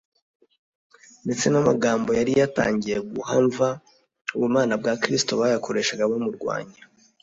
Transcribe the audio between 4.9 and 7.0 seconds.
Kristo bayakoreshaga bamurwanya.